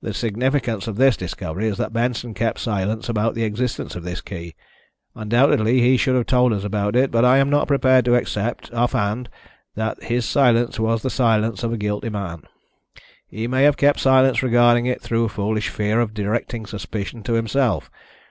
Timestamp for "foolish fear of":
15.28-16.14